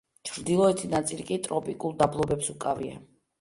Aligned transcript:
ჩრდილოეთი 0.27 0.89
ნაწილი 0.93 1.25
კი 1.27 1.37
ტროპიკულ 1.49 1.93
დაბლობებს 2.01 2.51
უკავია. 2.57 2.99